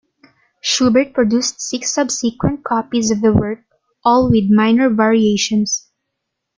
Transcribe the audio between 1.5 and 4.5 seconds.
six subsequent copies of the work, all with